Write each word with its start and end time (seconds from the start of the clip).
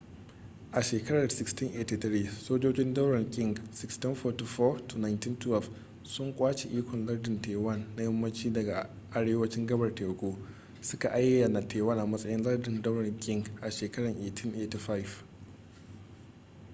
a 0.71 0.81
shekarar 0.81 1.25
1683 1.31 2.21
sojojin 2.45 2.93
daular 2.93 3.19
qing 3.29 3.51
1644-1912 3.73 5.69
sun 6.03 6.33
kwace 6.33 6.69
ikon 6.69 7.05
lardin 7.05 7.41
taiwan 7.41 7.85
na 7.95 8.03
yammacin 8.03 8.53
da 8.53 8.89
arewacin 9.13 9.65
gabar 9.67 9.95
teku 9.95 10.37
suka 10.81 11.09
ayyana 11.11 11.67
taiwan 11.67 11.99
a 11.99 12.05
matsayin 12.05 12.43
lardin 12.43 12.81
daular 12.81 13.11
qing 13.19 13.45
a 13.61 13.71
shekarar 13.71 14.11
1885 14.15 15.23